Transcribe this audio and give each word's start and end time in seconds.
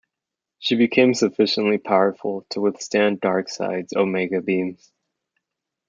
She 0.57 0.73
became 0.73 1.13
sufficiently 1.13 1.77
powerful 1.77 2.43
to 2.49 2.59
withstand 2.61 3.21
Darkseid's 3.21 3.93
Omega 3.95 4.41
Beams. 4.41 4.91